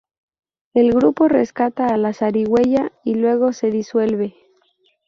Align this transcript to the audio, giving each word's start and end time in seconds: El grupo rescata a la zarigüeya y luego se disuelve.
El 0.73 0.93
grupo 0.93 1.27
rescata 1.27 1.85
a 1.89 1.95
la 1.97 2.11
zarigüeya 2.11 2.91
y 3.03 3.13
luego 3.13 3.53
se 3.53 3.69
disuelve. 3.69 4.33